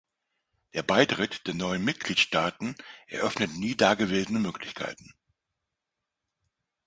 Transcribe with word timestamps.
Der 0.73 0.81
Beitritt 0.81 1.45
der 1.45 1.53
neuen 1.53 1.83
Mitgliedstaaten 1.85 2.73
eröffnet 3.07 3.55
nie 3.55 3.75
dagewesene 3.77 4.39
Möglichkeiten. 4.39 5.13